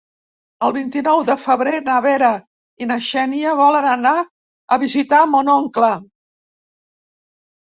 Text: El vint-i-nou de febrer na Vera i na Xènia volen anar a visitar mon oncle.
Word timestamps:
El 0.67 0.71
vint-i-nou 0.75 1.19
de 1.27 1.35
febrer 1.41 1.73
na 1.89 1.97
Vera 2.05 2.29
i 2.85 2.87
na 2.93 2.97
Xènia 3.09 3.53
volen 3.61 3.89
anar 3.91 4.15
a 4.23 4.79
visitar 4.85 5.21
mon 5.37 5.53
oncle. 5.59 5.93